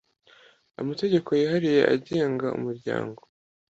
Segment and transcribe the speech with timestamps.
[0.81, 3.21] amategeko yihariye agenga umuryango